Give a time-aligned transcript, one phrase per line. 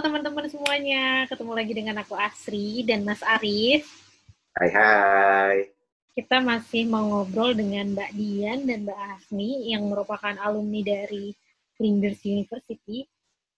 [0.00, 3.84] teman-teman semuanya, ketemu lagi dengan aku Asri dan Mas Arif.
[4.56, 5.56] Hai hai.
[6.16, 11.36] Kita masih mau ngobrol dengan Mbak Dian dan Mbak Asmi yang merupakan alumni dari
[11.76, 13.04] Flinders University.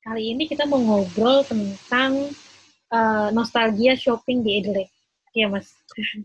[0.02, 2.34] Kali ini kita mau ngobrol tentang
[2.90, 4.92] uh, nostalgia shopping di Adelaide.
[5.32, 5.70] Iya Mas.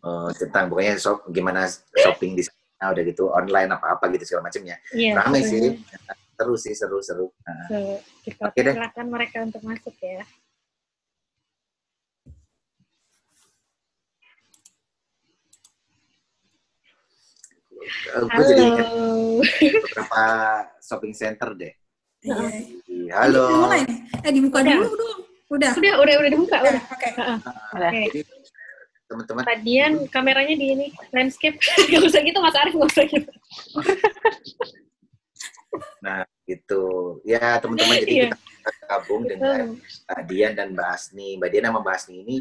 [0.01, 4.81] Oh, tentang pokoknya shop, gimana shopping di sana udah gitu online apa-apa gitu segala macamnya.
[4.91, 5.13] Iya.
[5.13, 5.77] Ramai sih.
[6.37, 7.33] Seru sih, seru-seru.
[7.41, 7.65] Nah.
[7.65, 7.77] So,
[8.21, 8.73] kita Oke deh.
[8.77, 10.21] silakan mereka untuk masuk ya.
[18.17, 19.41] Gue jadi ingat Halo.
[19.81, 20.23] beberapa
[20.77, 21.73] shopping center deh.
[22.21, 22.37] Iya.
[23.17, 23.41] Halo.
[23.41, 23.43] Halo.
[23.49, 23.97] Ini mulai nih.
[24.21, 24.77] Eh dibuka Udah.
[24.77, 25.19] dulu dong.
[25.47, 25.71] Udah.
[25.73, 26.57] Udah, udah, udah dibuka.
[26.61, 26.81] Udah.
[26.91, 27.09] Oke.
[27.17, 28.01] Oke.
[28.13, 28.21] Jadi
[29.07, 31.55] teman-teman Mbak Dian, kameranya di ini, landscape.
[31.89, 33.31] Gak usah gitu, Mas Arif gak usah gitu.
[36.01, 37.19] Nah, gitu.
[37.27, 38.27] Ya, teman-teman jadi Iya.
[38.33, 38.37] kita
[38.87, 41.37] gabung dengan Mbak Dian dan Mbak Asni.
[41.37, 42.35] Mbak Dian sama Mbak Asni ini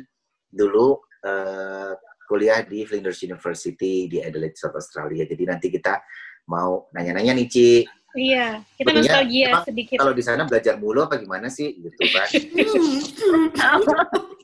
[0.47, 1.93] dulu eh,
[2.31, 5.27] kuliah di Flinders University di Adelaide, South Australia.
[5.27, 5.99] Jadi nanti kita
[6.47, 7.71] mau nanya-nanya nih, Ci.
[8.17, 9.97] Iya, kita Sebetulnya nostalgia emang sedikit.
[10.01, 11.77] Kalau di sana belajar mulu apa gimana sih?
[11.77, 12.29] Gitu kan.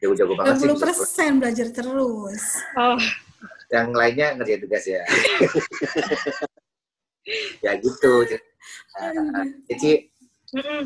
[0.00, 0.66] Jago-jago banget sih.
[0.68, 2.44] 20 bisa persen belajar terus.
[2.76, 3.00] Oh,
[3.70, 5.02] Yang lainnya ngerjain tugas ya.
[7.64, 8.12] ya gitu.
[9.80, 10.10] Ci,
[10.54, 10.82] mm-mm.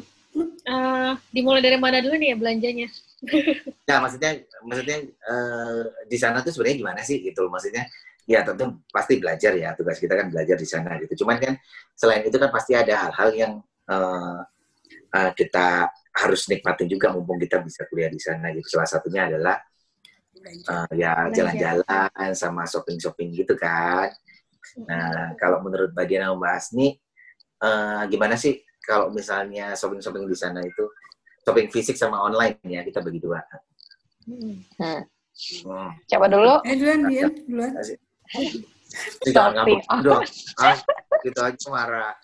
[0.65, 2.89] Eh, dimulai dari mana dulu nih ya belanjanya?
[3.89, 7.47] Nah, maksudnya maksudnya eh, di sana tuh sebenarnya gimana sih gitu.
[7.47, 7.87] Maksudnya
[8.25, 11.25] ya tentu pasti belajar ya tugas kita kan belajar di sana gitu.
[11.25, 11.55] Cuman kan
[11.95, 13.53] selain itu kan pasti ada hal-hal yang
[13.89, 14.41] eh,
[15.15, 18.67] eh, kita harus nikmatin juga mumpung kita bisa kuliah di sana gitu.
[18.75, 19.57] Salah satunya adalah
[20.45, 24.11] eh, ya jalan-jalan sama shopping-shopping gitu kan.
[24.75, 26.99] Nah, kalau menurut Mbak Diana Mbak Asni
[27.63, 30.85] eh, gimana sih kalau misalnya shopping-shopping di sana itu
[31.45, 33.41] shopping fisik sama online ya kita bagi dua.
[34.25, 34.65] Mm.
[34.81, 35.91] Hmm.
[36.09, 36.55] Coba dulu.
[36.65, 37.33] Eh duluan, Dian.
[37.45, 37.73] Duluan.
[39.27, 39.81] Jangan Shopping.
[39.83, 40.23] ngambek dong.
[40.61, 40.77] Ah,
[41.27, 42.15] gitu aja marah.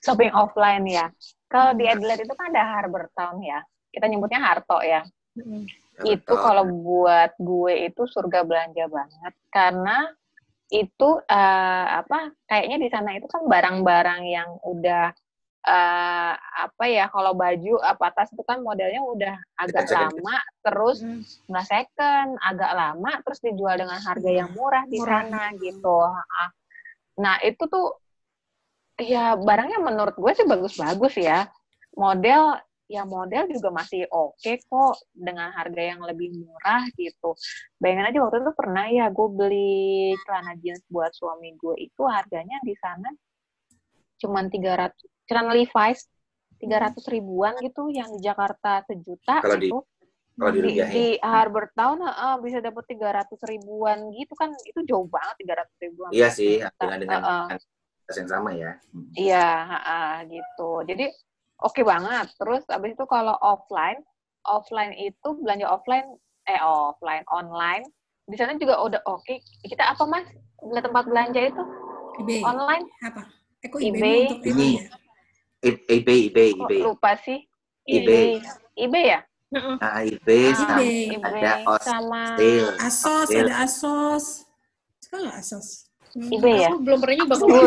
[0.00, 1.06] Shopping offline ya.
[1.50, 3.60] Kalau di Adelaide itu kan ada Harbour Town ya.
[3.92, 5.04] Kita nyebutnya Harto ya.
[5.36, 5.68] Mm.
[6.08, 10.08] Itu kalau buat gue itu surga belanja banget karena
[10.72, 15.12] itu eh, apa kayaknya di sana itu kan barang-barang yang udah
[15.62, 16.34] eh,
[16.64, 21.20] apa ya kalau baju apa tas itu kan modelnya udah agak lama terus Mm.
[21.46, 25.22] nggak second agak lama terus dijual dengan harga yang murah di Murah.
[25.22, 26.50] sana gitu Ah.
[27.14, 28.00] nah itu tuh
[28.96, 31.46] ya barangnya menurut gue sih bagus-bagus ya
[31.94, 32.56] model
[32.92, 37.32] ya model juga masih oke kok dengan harga yang lebih murah gitu
[37.80, 42.60] bayangin aja waktu itu pernah ya gue beli celana jeans buat suami gue itu harganya
[42.60, 43.08] di sana
[44.20, 44.92] cuman 300
[45.24, 46.00] celana Levi's
[46.60, 49.78] 300 ribuan gitu yang di Jakarta sejuta Kalau di- gitu
[50.32, 55.08] Kalau di di, di Harbour Town heeh, bisa dapat 300 ribuan gitu kan itu jauh
[55.08, 57.44] banget 300 ribuan Iya sih, dengan dengan Heeh.
[57.48, 57.58] dengan
[58.12, 58.70] yang sama ya.
[58.92, 59.06] Hmm.
[59.16, 61.04] iya heeh, gitu jadi
[61.62, 64.02] oke banget terus abis itu kalau offline
[64.44, 66.06] offline itu belanja offline
[66.44, 67.86] eh offline online
[68.24, 70.26] di sana juga udah oke kita apa mas
[70.58, 71.62] Bela- tempat belanja itu
[72.18, 72.42] eBay.
[72.42, 73.22] online Apa?
[73.58, 73.98] Eh, kok eBay.
[73.98, 74.50] eBay untuk Ini.
[74.52, 74.84] ini ya?
[75.62, 76.80] E- eBay, eBay, kok eBay.
[76.82, 77.38] lupa sih
[77.82, 78.38] eBay.
[78.74, 79.20] eBay ya
[79.52, 79.76] Heeh.
[79.76, 81.12] Nah, eBay Ah, sama eBay.
[81.12, 82.72] eBay ada os sama sale.
[82.80, 83.40] Asos, Sale.
[83.42, 84.24] ada Asos.
[85.12, 85.68] Nggak Asos?
[86.14, 86.30] Mm.
[86.32, 86.68] eBay ya?
[86.70, 87.34] Aku belum pernah nyoba.
[87.36, 87.60] gue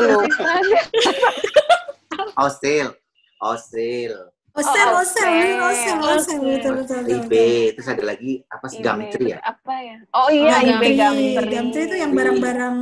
[2.41, 3.04] lupa
[3.41, 4.13] Osel,
[4.55, 5.27] Osel, Osel, Oh, Osel, Osel.
[5.27, 6.39] bener, Osel, Osel, Osel.
[6.47, 7.75] betul, betul, eBay.
[7.75, 9.39] Terus ada lagi apa sih Gumtree ya?
[9.43, 10.95] apa ya oh iya Oh, eBay Gumtree.
[10.95, 12.75] Gumtree Gumtree itu yang barang-barang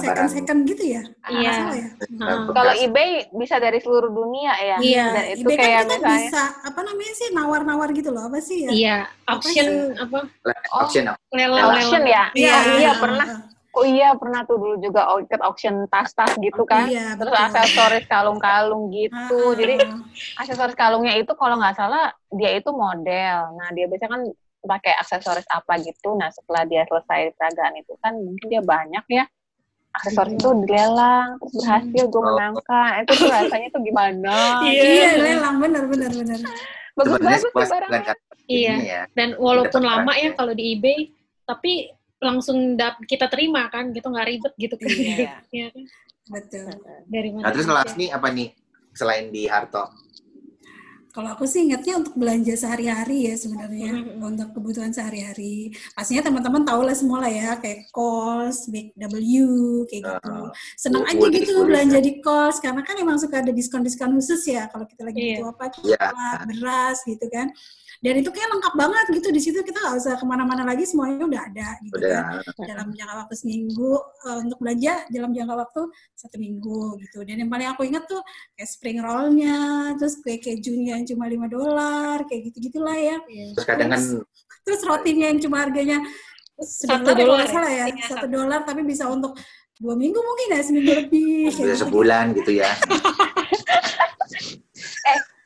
[0.00, 1.02] second-second gitu ya?
[1.28, 1.52] Iya.
[1.76, 1.88] Ya?
[2.08, 2.40] Heeh.
[2.56, 4.76] Kalau eBay bisa dari seluruh dunia ya.
[4.80, 5.06] Iya,
[5.36, 8.58] itu eBay kan kayak kita misalnya bisa, apa namanya sih, nawar-nawar gitu loh, apa sih
[8.64, 8.70] ya?
[8.72, 8.96] Iya,
[9.28, 9.68] auction
[10.00, 10.18] apa?
[10.24, 10.80] Oh.
[10.80, 11.04] Auction?
[11.36, 12.24] Lelang, auction ya.
[12.32, 13.26] Iya, Oh iya pernah.
[13.70, 16.90] Oh iya pernah tuh dulu juga oh, ikut auction tas-tas gitu kan.
[16.90, 17.46] Iya, Terus betul.
[17.46, 19.54] aksesoris kalung-kalung gitu.
[19.54, 20.02] Jadi ah.
[20.42, 23.54] aksesoris kalungnya itu kalau nggak salah dia itu model.
[23.54, 24.22] Nah dia biasanya kan
[24.66, 26.18] pakai aksesoris apa gitu.
[26.18, 29.24] Nah setelah dia selesai peragaan itu kan mungkin dia banyak ya
[29.90, 32.26] aksesoris itu dilelang terus berhasil gue Oh.
[32.26, 34.82] menangkan itu tuh rasanya tuh gimana Iya.
[34.86, 36.38] Iya, lelang, bener, bener, bener.
[36.94, 38.14] bagus tuh sepuas barangnya
[38.50, 38.74] Iya.
[38.82, 39.02] ya.
[39.14, 41.14] Dan walaupun lama ya kalau di eBay,
[41.46, 41.86] tapi
[42.20, 44.88] langsung dap kita terima kan, gitu nggak ribet gitu kan.
[44.88, 45.34] Iya.
[45.56, 45.84] Iya kan?
[46.30, 46.68] Betul.
[47.10, 47.42] Dari mana?
[47.42, 47.90] Nah, terus kalau aja.
[47.90, 48.48] Asni apa nih
[48.92, 49.88] selain di Harto?
[51.10, 54.22] Kalau aku sih ingatnya untuk belanja sehari-hari ya sebenarnya Mm-mm.
[54.22, 55.74] untuk kebutuhan sehari-hari.
[55.90, 59.10] Pastinya teman-teman tahu lah semua lah ya kayak Kos, Big W
[59.90, 60.30] kayak gitu.
[60.30, 62.04] Ah, Senang aja gitu belanja ya.
[62.06, 65.42] di Kos karena kan emang suka ada diskon-diskon khusus ya kalau kita lagi Iya.
[65.42, 65.98] butuh apa Iya.
[65.98, 67.46] coklat, beras gitu kan.
[68.00, 69.28] Dan itu kayak lengkap banget gitu.
[69.28, 72.40] Di situ kita nggak usah ke mana-mana lagi semuanya udah ada gitu kan.
[72.40, 73.92] Udah dalam jangka waktu seminggu
[74.24, 75.82] eh, untuk belanja dalam jangka waktu
[76.16, 77.18] satu minggu gitu.
[77.28, 78.24] Dan yang paling aku ingat tuh
[78.56, 83.16] kayak spring rollnya terus kue kejunya yang cuma 5 dolar kayak gitu gitulah ya
[83.52, 84.00] terus kadang kan
[84.64, 85.98] terus rotinya yang cuma harganya
[86.60, 87.48] Satu ya, dolar.
[87.48, 87.84] salah ya.
[87.88, 89.32] Iya, satu dolar tapi bisa untuk
[89.80, 91.72] dua minggu mungkin ya seminggu lebih gitu.
[91.72, 92.68] sebulan gitu ya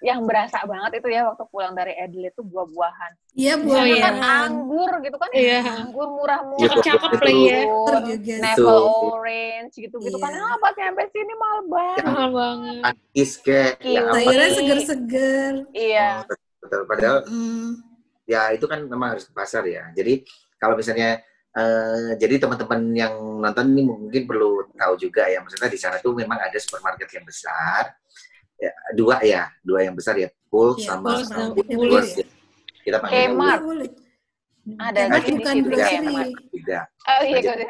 [0.05, 3.13] Yang berasa banget itu ya waktu pulang dari Adelaide tuh buah-buahan.
[3.33, 4.05] iya Oh, buah iya.
[4.05, 5.31] Kan anggur gitu kan.
[5.33, 5.59] Iya.
[5.81, 6.61] Anggur murah-murah.
[6.61, 6.69] Ya.
[6.69, 9.09] Betul juga Apple Itu.
[9.09, 10.31] orange gitu-gitu kan.
[10.31, 10.45] Iya.
[10.45, 12.05] Ah, pas nyampe sini mahal banget.
[12.05, 12.83] Mahal banget.
[12.85, 16.09] antis kayak yang apa sayurnya seger-seger Iya.
[16.61, 17.81] betul padahal Hmm.
[18.25, 19.89] ya itu kan memang harus ke pasar ya.
[19.93, 20.25] Jadi
[20.57, 21.21] kalau misalnya
[21.53, 26.11] eh, jadi teman-teman yang nonton ini mungkin perlu tahu juga ya, maksudnya di sana tuh
[26.11, 27.95] memang ada supermarket yang besar,
[28.65, 31.77] ya, dua ya, dua yang besar ya, Coles Iya, sama Coles sama Woolies.
[31.77, 32.27] Woolworths ya.
[32.85, 33.63] Kita panggilnya Kmart.
[34.81, 36.31] Ada Kmart lagi di bukan Kmart.
[37.05, 37.67] Oh iya, gitu.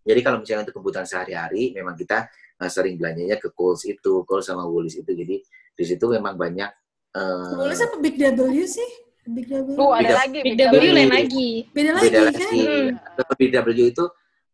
[0.00, 2.24] Jadi kalau misalnya untuk kebutuhan sehari-hari, memang kita
[2.56, 5.10] eh, sering belanjanya ke Coles itu, Coles sama Woolies itu.
[5.12, 5.36] Jadi
[5.76, 6.70] di situ memang banyak
[7.14, 8.90] eh, Boleh apa Big W sih?
[9.28, 9.76] Big W.
[9.76, 10.38] Tuh ada Beda- lagi.
[10.40, 10.84] Big Big W W.
[10.96, 11.50] lain lagi.
[11.76, 12.26] Beda lagi beda kan?
[12.32, 12.60] lagi.
[12.64, 12.88] Hmm.
[13.20, 14.04] Kalau BW itu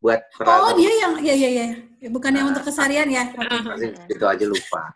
[0.03, 1.67] buat Oh peralatan dia yang ya ya ya
[2.13, 3.25] bukan yang untuk keseharian ya.
[3.33, 3.57] Oke.
[3.65, 4.83] Pasti itu aja lupa.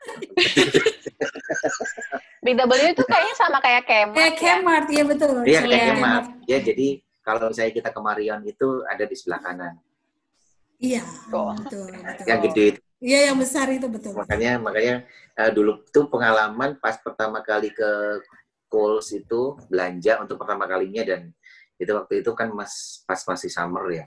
[2.41, 4.17] BW itu kayaknya sama kayak Kmart.
[4.17, 4.55] Kayak ya.
[4.61, 5.29] Kmart ya betul.
[5.29, 5.95] Sama kayak Iya.
[5.97, 6.27] Kmart.
[6.49, 6.89] Ya jadi
[7.21, 9.75] kalau misalnya kita ke Marion itu ada di sebelah kanan.
[10.81, 11.53] Iya Tuh.
[11.61, 12.25] betul betul.
[12.25, 12.81] Yang gede itu.
[13.01, 14.13] Iya yang besar itu betul.
[14.17, 14.95] Makanya makanya
[15.37, 18.21] eh, dulu tuh pengalaman pas pertama kali ke
[18.71, 21.35] Coles itu belanja untuk pertama kalinya dan
[21.81, 24.07] itu waktu itu kan mas pas masih summer ya.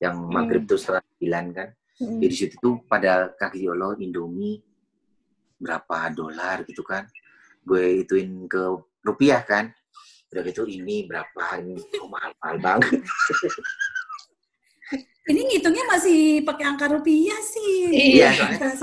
[0.00, 1.68] Yang maghrib tuh setengah sembilan kan.
[2.00, 2.16] Mm.
[2.24, 4.56] Jadi di situ tuh pada kaki Allah Indomie
[5.60, 7.04] berapa dolar gitu kan.
[7.60, 8.60] Gue ituin ke
[9.04, 9.68] rupiah kan.
[10.32, 13.00] Udah gitu ini berapa ini oh, mahal-mahal banget.
[15.30, 17.86] Ini ngitungnya masih pakai angka rupiah sih.
[18.18, 18.34] Iya,
[18.74, 18.74] soalnya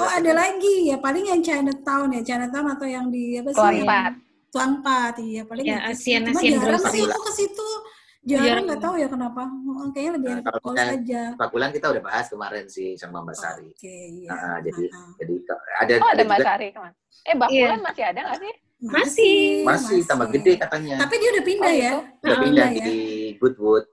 [0.00, 3.60] Oh ada lagi ya paling yang Chinatown ya Chinatown atau yang di apa sih?
[3.60, 4.12] Tuan yang- Empat.
[4.50, 7.70] Tuan Empat iya paling Ya, Asian- Asian jarang sih aku ke situ.
[8.20, 9.42] Jarang nggak tahu ya kenapa.
[9.48, 11.22] Oh, Kayaknya lebih Nah, enak kalau Coles misalnya- aja.
[11.34, 13.68] Pakulan kita udah bahas kemarin sih sama Mbak Sari.
[13.70, 14.28] Oke iya.
[14.28, 15.12] Nah, jadi Ah, ah.
[15.16, 15.32] jadi
[15.80, 16.94] ada Oh ada Mbak juga Sari ke mana?
[17.22, 18.54] Eh Bakulan masih ada nggak sih?
[18.80, 19.38] Masih.
[19.62, 20.96] masih tambah gede katanya.
[20.98, 21.90] Tapi dia udah pindah Oh, ya.
[21.90, 22.00] gitu.
[22.20, 22.84] Udah Ah, pindah ya.
[22.86, 22.98] di
[23.36, 23.84] Goodwood.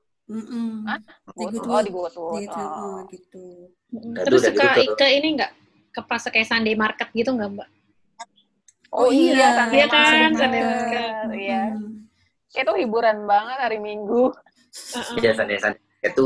[0.85, 0.99] Hah?
[1.29, 1.67] Di Goodwood.
[1.69, 2.41] Oh di Goodwood.
[2.41, 2.83] Gitu, Oh.
[2.83, 3.45] oh, gitu.
[3.87, 4.11] Mm.
[4.11, 5.51] Nah, Terus suka gitu ke- ke ini nggak?
[5.89, 7.69] Ke pasar kayak Sunday Market gitu nggak mbak?
[8.89, 9.31] Oh, Oh, iya.
[9.33, 10.29] iya, Iya kan.
[10.33, 11.11] Sunday Market.
[11.33, 11.61] Iya.
[11.69, 12.06] Mm-mm.
[12.49, 14.31] Itu hiburan banget hari Minggu.
[14.31, 15.17] Uh-uh.
[15.17, 16.25] Biasanya itu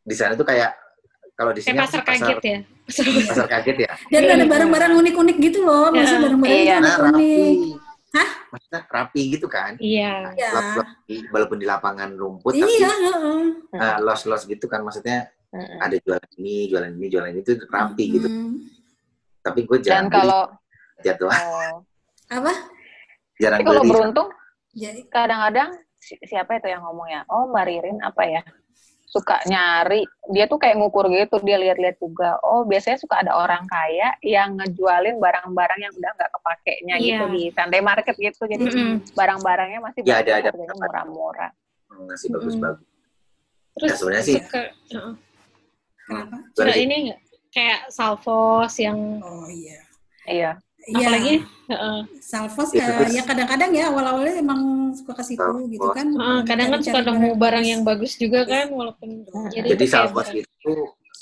[0.00, 0.72] di sana tuh kayak
[1.34, 2.58] kalau di sini Kayak pasar kaget ya.
[2.86, 3.90] Pasar pasar kaget ya.
[4.08, 4.32] Dan Iya.
[4.34, 6.22] ada barang-barang unik-unik gitu loh, masih Ya.
[6.22, 6.74] barang-barang Iya.
[6.74, 7.34] itu Nah, rapi.
[8.16, 8.28] Hah?
[8.48, 9.72] Maksudnya rapi gitu kan.
[9.76, 10.12] Iya.
[10.32, 10.48] Iya.
[10.50, 13.40] Walaupun di- Walaupun di lapangan rumput Iya, tapi heeh.
[13.76, 15.78] uh, los-los gitu kan maksudnya Mm-mm.
[15.78, 18.26] ada jualan ini, jualan ini, jualan itu rapi gitu.
[18.26, 18.52] Mm.
[19.42, 20.42] Tapi gue Dan jarang beli kalau
[20.98, 21.28] jatuh.
[21.28, 21.76] oh,
[22.32, 22.52] Apa?
[23.36, 23.92] jarang tapi kalau beli.
[23.92, 24.28] beruntung
[24.76, 27.24] Jadi kadang-kadang si- siapa itu yang ngomong ya?
[27.32, 28.42] Oh Mbak Ririn apa ya?
[29.08, 32.36] Suka nyari, dia tuh kayak ngukur gitu, dia lihat-lihat juga.
[32.44, 37.32] Oh biasanya suka ada orang kaya yang ngejualin barang-barang yang udah nggak kepakainya gitu Iya.
[37.32, 38.42] di Sunday Market gitu.
[38.44, 38.92] Jadi Mm-mm.
[39.16, 40.50] barang-barangnya masih Ya, ada- ada.
[40.52, 41.50] murah-murah.
[41.88, 42.84] Hmm, Masih bagus-bagus.
[43.72, 45.14] Terus Ya, sebenarnya sih- suka, uh-uh.
[46.04, 46.36] kenapa?
[46.52, 46.98] suka Berarti- ini?
[47.48, 49.80] Kayak Salvos yang Oh iya.
[50.28, 50.50] Iya.
[50.86, 51.02] Iya.
[51.02, 51.34] apalagi
[51.66, 51.98] uh-uh.
[52.22, 54.60] Salvos Itu terus- ya kadang-kadang ya awal-awalnya emang
[54.94, 56.06] suka ke situ gitu kan.
[56.14, 57.72] Uh, kadang kan suka nemu barang bagus.
[57.74, 59.08] yang bagus juga kan walaupun
[59.50, 60.72] jadi, Jadi itu kayak Salvos itu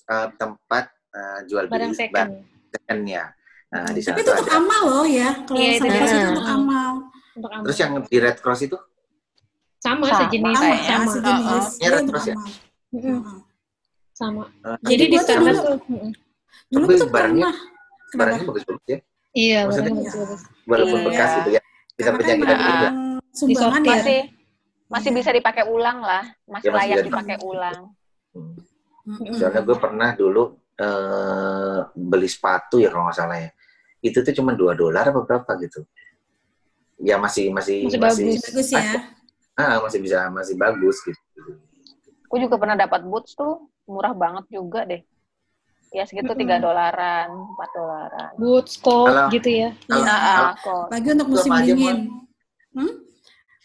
[0.06, 2.28] uh, tempat uh, jual barang beli second.
[2.71, 3.23] second-nya.
[3.73, 4.61] Nah, di sana Tapi itu untuk ada.
[4.61, 5.30] amal loh ya.
[5.42, 6.21] Kalau Iya, itu Salvos dia.
[6.21, 6.90] itu untuk amal.
[7.35, 7.64] untuk amal.
[7.64, 8.76] Terus yang di Red Cross itu
[9.80, 11.11] sama, Sama, sejenis Sama ya, sama.
[11.11, 11.40] sejenis.
[11.40, 11.64] Uh-uh.
[11.64, 12.37] Dia Iya, untuk terus ya?
[12.92, 13.18] Heeh.
[14.12, 14.42] sama.
[14.61, 16.09] uh, Jadi di sana dulu- tuh.
[16.68, 17.56] Dulu Tapi tuh barangnya- pernah.
[18.14, 18.99] Barangnya bagus-bagus ya.
[19.34, 20.40] Iya Maksudnya- barangnya bagus-bagus.
[20.64, 21.06] Walaupun Iya.
[21.06, 21.60] bekas gitu ya.
[21.94, 22.88] Kita Karena kan penyakit emang juga.
[23.30, 23.50] sumbangan
[23.82, 23.84] Disortir.
[23.84, 23.94] ya.
[23.94, 24.20] Masih
[24.84, 25.18] masih Iya.
[25.18, 27.80] bisa dipakai ulang lah, masih Ya, masih layak bisa dipakai ulang.
[29.04, 29.32] Hmm.
[29.32, 30.42] Soalnya gue pernah dulu
[30.74, 33.50] eh, beli sepatu ya kalau nggak salah ya.
[34.00, 35.86] Itu tuh cuma 2 dolar apa berapa gitu.
[36.98, 38.42] Ya masih masih Masih bagus.
[38.42, 38.82] Bagus ya.
[39.54, 41.22] ah, masih bisa masih bagus gitu.
[42.26, 44.98] Aku juga pernah dapat boots tuh murah banget juga deh.
[45.94, 48.30] Ya segitu tiga dolaran, empat dolaran.
[48.34, 49.70] Boots, coat Kalau- gitu ya.
[49.86, 50.10] Kalau- Iya.
[50.10, 50.82] Nah, kok.
[50.90, 51.98] Apalagi untuk musim dingin.
[52.74, 52.92] Hmm?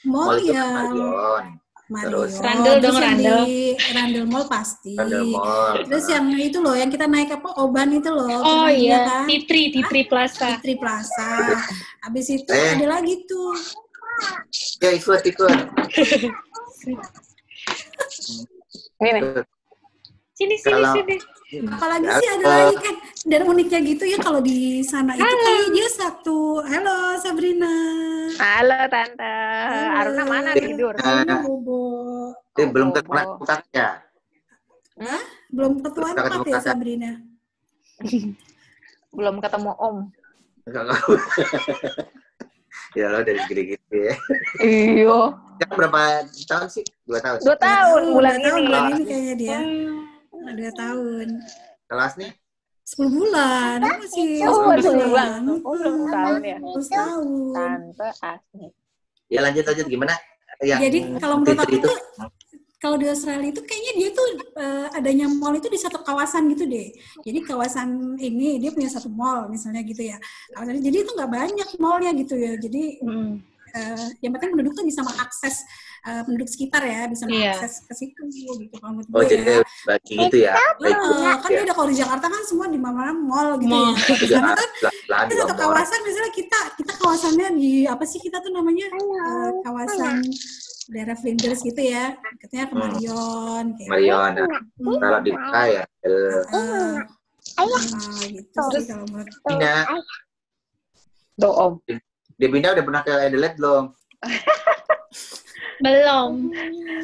[0.06, 1.44] Mall Mall ya, Marion,
[1.90, 2.08] Marion.
[2.08, 4.94] Terus- Terus dong, di Randall Mall pasti.
[4.94, 5.74] Randall Mall.
[5.90, 8.30] Terus yang itu loh, yang kita naik apa Oban itu loh.
[8.30, 9.26] Oh iya, kan?
[9.26, 10.56] T3, T3 Plaza.
[10.62, 11.58] Fitri Plaza.
[12.06, 12.78] Habis itu Eh.
[12.78, 13.58] ada lagi tuh.
[14.80, 15.50] Ya ikut ikut.
[19.00, 19.20] Ini.
[20.36, 21.16] Sini, sini, Kalau- sini.
[21.50, 22.96] Apalagi sih ada Eh, lagi kan.
[23.26, 26.62] Dan uniknya gitu ya kalau di sana itu kayak dia satu.
[26.62, 27.74] Halo Sabrina.
[28.38, 29.34] Halo Tante.
[29.66, 29.98] Halo.
[29.98, 30.94] Aruna mana tidur?
[31.02, 31.82] Halo Bobo.
[32.54, 33.42] Eh, belum Oh, ketemu oh.
[33.42, 33.90] kakak ya.
[35.50, 36.60] Belum apa ketemu ya.
[36.62, 37.12] Sabrina?
[39.10, 39.98] Belum ketemu Om.
[42.98, 44.16] Ya lo dari gede-gede ya.
[44.66, 45.38] Iya.
[45.78, 46.82] Berapa tahun sih?
[47.06, 47.38] Dua tahun.
[47.46, 48.66] Dua tahun Dua bulan tahun, ini.
[48.66, 49.60] Bulan ini kayaknya dia.
[49.62, 49.99] Hmm.
[50.56, 51.28] Dua tahun.
[51.86, 52.32] Kelas nih?
[52.90, 53.80] 10 bulan.
[53.86, 55.42] Masih Oh, masih belum bulan.
[55.62, 56.58] Oh, belum tahun ya.
[56.58, 57.28] Terus tahun.
[57.54, 58.68] Tante asli.
[59.30, 60.14] Ya lanjut lanjut gimana?
[60.60, 61.98] Yang Jadi kalau menurut aku tuh
[62.80, 64.28] kalau di Australia itu kayaknya dia tuh
[64.58, 66.90] eh, adanya mall itu di satu kawasan gitu deh.
[67.22, 70.18] Jadi kawasan ini dia punya satu mall misalnya gitu ya.
[70.58, 72.58] Jadi itu nggak banyak mallnya gitu ya.
[72.58, 73.38] Jadi Hmm.
[73.70, 75.62] eh, yang penting penduduk tuh bisa mengakses
[76.02, 77.54] eh, penduduk sekitar ya, bisa Iya.
[77.56, 79.60] mengakses ke situ gitu kalau menurut Oh gue jadi ya.
[79.86, 80.54] bagi itu ya.
[80.78, 81.58] Baik Eh, kan ya.
[81.60, 83.94] beda kalau di Jakarta kan semua di mana mall gitu Mall.
[83.94, 84.16] ya.
[84.16, 84.70] Di sana kan
[85.26, 90.24] kita satu kawasan misalnya kita kita kawasannya di apa sih kita tuh namanya Eh, kawasan
[90.88, 92.82] daerah Flinders gitu ya katanya ke Hmm.
[92.82, 94.32] Marion kayak Marion.
[94.34, 94.98] Nah, Hmm.
[94.98, 95.84] kalau di Mekah ya.
[96.02, 96.96] eh, Eh,
[97.60, 97.76] ah,
[98.26, 99.84] gitu sih kalau menurut Pindah.
[101.36, 101.74] Tuh Om.
[102.36, 103.84] Dia pindah udah pernah ke Adelaide belum?
[105.80, 106.52] Belum.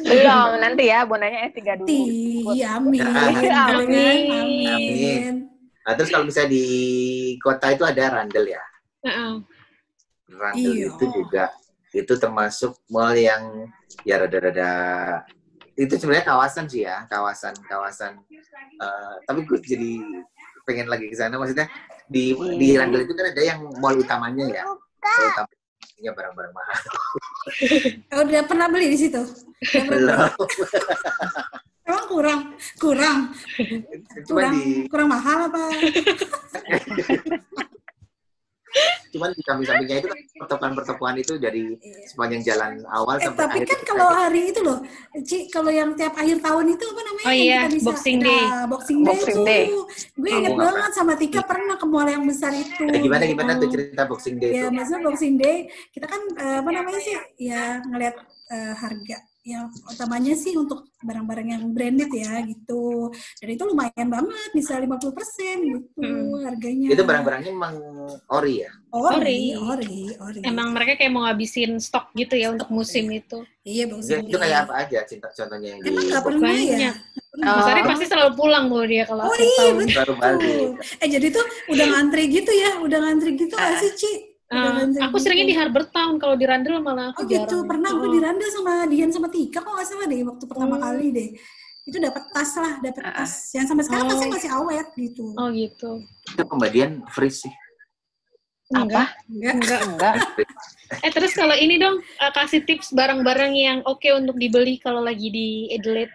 [0.04, 1.88] Belum, nanti ya bondanya S3 dulu.
[1.88, 2.04] Ti,
[2.68, 3.00] amin.
[3.02, 3.50] Amin.
[3.50, 3.52] Amin.
[3.52, 4.26] Amin.
[4.68, 5.32] Amin.
[5.86, 6.66] Nah, terus kalau misalnya di
[7.40, 8.62] kota itu ada Randall ya.
[9.06, 9.32] Heeh.
[10.34, 10.86] Randall Iya.
[10.92, 11.44] itu juga
[11.94, 13.70] itu termasuk mall yang
[14.04, 14.70] ya rada-rada
[15.78, 18.20] itu sebenarnya kawasan sih ya kawasan kawasan
[18.76, 20.04] eh, tapi gue jadi
[20.68, 21.70] pengen lagi ke sana maksudnya
[22.10, 25.48] di di Randall itu kan ada yang mall utamanya ya mall
[25.96, 26.80] utamanya barang-barang mahal.
[28.10, 29.22] Oh, udah pernah beli di situ?
[29.86, 30.18] Belum.
[31.86, 32.40] Emang kurang,
[32.82, 33.18] kurang,
[34.26, 35.62] cuma kurang, di kurang mahal apa?
[39.08, 42.04] cuman di samping-sampingnya itu kan pertokoan-pertokoan itu dari Iya.
[42.06, 44.78] sepanjang jalan awal Eh, sampai tapi akhir kan kalau hari itu loh,
[45.18, 47.24] Ci, kalau yang tiap akhir tahun itu apa namanya?
[47.24, 48.42] Oh yang iya, kita bisa, Boxing nah, Day.
[48.66, 49.46] Boxing Day Boxing tuh.
[49.46, 49.64] Day.
[50.12, 52.82] Gue Oh, inget nggak banget sama Tika pernah ke mall yang besar itu.
[52.84, 53.72] Eh, gimana gimana tuh Oh.
[53.72, 55.56] cerita Boxing Day Ya, itu maksudnya Boxing Day,
[55.90, 57.14] kita kan eh, apa namanya sih?
[57.40, 58.16] Ya ngelihat
[58.46, 59.18] eh, harga.
[59.46, 63.14] Yang utamanya sih untuk barang-barang yang branded ya gitu.
[63.38, 65.06] Dan itu lumayan banget, bisa 50%
[65.62, 66.42] gitu Hmm.
[66.42, 66.90] harganya.
[66.90, 67.74] itu barang-barangnya emang
[68.28, 69.40] ori ya ori, Ori.
[69.54, 70.40] ori, ori.
[70.42, 73.44] Emang mereka kayak mau ngabisin stok gitu ya untuk musim itu.
[73.62, 76.64] Iya, Itu, Boxing itu kayak apa aja cinta contohnya yang Emang nggak pernah ya?
[76.66, 76.94] Banyak.
[77.36, 77.52] Oh.
[77.52, 79.92] Mas Ari pasti selalu pulang loh dia kalau Oh iya, betul.
[79.92, 83.78] baru balik Eh jadi tuh udah ngantri gitu ya, udah ngantri gitu nggak Ah.
[83.78, 84.12] sih Ci?
[84.46, 85.24] Ah, ngantri aku gitu.
[85.26, 87.44] seringnya di Harbour Town kalau di Randall malah Oh aku jarang.
[87.44, 88.12] gitu, pernah gue Oh.
[88.12, 90.84] di Randall sama Dian sama Tika kok nggak salah deh waktu pertama Hmm.
[90.84, 91.28] kali deh.
[91.82, 93.14] Itu dapat tas lah, dapat Ah.
[93.16, 93.32] tas.
[93.52, 94.10] Yang sampai sekarang Oh.
[94.12, 95.24] tasnya masih awet gitu.
[95.34, 95.90] Oh gitu.
[96.26, 97.50] itu pembadian free sih
[98.68, 99.14] Enggak.
[99.26, 99.54] Enggak.
[99.56, 100.14] Enggak, enggak.
[101.00, 105.26] Eh terus kalau ini dong eh, kasih tips barang-barang yang oke untuk dibeli kalau lagi
[105.28, 106.10] di Adelaide.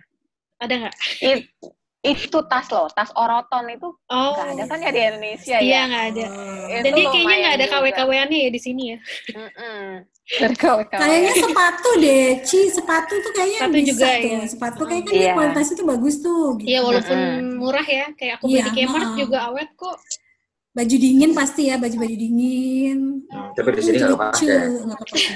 [0.57, 0.95] Ada nggak?
[1.21, 1.47] It-
[2.01, 4.33] itu tas loh, tas oroton itu Oh.
[4.33, 5.81] nggak ada kan ya di Indonesia Iya ya.
[5.85, 6.25] nggak ada.
[6.25, 6.65] Oh.
[6.65, 7.75] Itu Dan dia kayaknya nggak ada juga.
[7.77, 8.97] KW-KW-annya ya di sini ya.
[9.31, 9.85] Mm-mm.
[10.89, 12.59] Kayaknya sepatu deh, Ci.
[12.69, 14.25] Sepatu tuh kayaknya Sepatu bisa juga, tuh.
[14.25, 14.39] iya.
[14.43, 15.33] Sepatu kayaknya kan dia Iya.
[15.35, 16.45] kualitasnya tuh bagus tuh.
[16.57, 16.67] Gitu.
[16.67, 17.47] Iya walaupun Mm-mm.
[17.55, 18.05] murah ya.
[18.15, 19.19] Kayak aku beli Iya, di Kmart ha-ha.
[19.19, 19.97] juga awet kok.
[20.71, 22.99] Baju dingin pasti ya, baju-baju dingin.
[23.27, 24.63] Hmm, tapi di sini nggak juga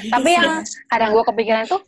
[0.07, 0.63] Tapi yang ya.
[0.87, 1.81] kadang gue kepikiran tuh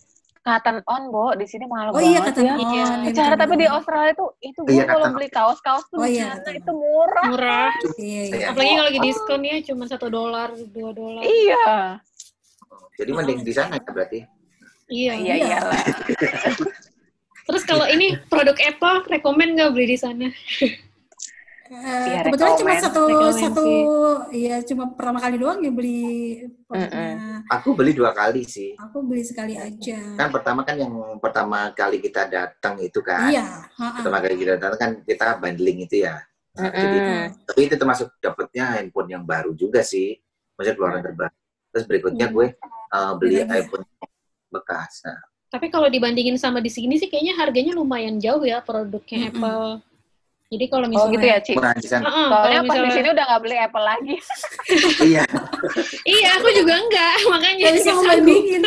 [0.47, 1.35] cotton on, Bo.
[1.35, 2.53] Di sini mahal Oh iya, banget kata ya.
[2.55, 2.59] on.
[2.63, 2.85] Iya.
[3.03, 3.65] iya, tapi di.
[3.67, 7.25] Australia tuh itu gue Iya, kalau beli kaos-kaos tuh Oh di iya, itu murah.
[7.27, 7.71] Murah.
[7.99, 8.23] Iya, iya.
[8.31, 8.45] Iya.
[8.55, 11.21] Apalagi kalau lagi diskon ya cuma satu dolar, dua dolar.
[11.21, 11.99] Iya.
[12.97, 14.19] jadi mending di sana ya berarti
[14.87, 15.13] Iya.
[15.19, 15.45] Iya, Iya.
[15.51, 15.81] iyalah.
[17.43, 20.27] Terus kalau ini produk Apple, rekomend nggak beli di sana?
[21.67, 23.03] Iya, kebetulan cuma satu
[23.35, 23.67] satu
[24.31, 26.47] iya cuma pertama kali doang ya beli
[27.47, 29.99] aku beli dua kali sih Aku beli sekali aja.
[30.15, 33.45] kan pertama kan yang pertama kali kita datang itu kan Iya,
[33.75, 36.23] pertama kali kita datang kan kita bundling itu ya
[36.57, 37.37] Mm-mm.
[37.45, 40.17] tapi itu termasuk dapatnya handphone yang baru juga sih
[40.55, 41.35] maksudnya keluaran terbaru
[41.69, 42.33] terus berikutnya Hmm.
[42.33, 42.47] gue
[42.89, 43.61] uh, beli Beda ya?
[43.61, 43.85] iPhone
[44.49, 49.29] bekas nah, Tapi kalau dibandingin sama di sini sih kayaknya harganya lumayan jauh ya produknya
[49.29, 49.37] Mm-mm.
[49.37, 49.67] Apple.
[50.47, 51.51] Jadi kalau Oh misalnya gitu ya, Ci.
[51.59, 52.07] Di sana.
[52.07, 54.15] Heeh, Soalnya kalau pas di sini udah nggak beli Apple lagi.
[55.07, 55.23] Iya.
[56.07, 58.63] Iya, aku juga enggak, makanya Gak bisa ngebandingin.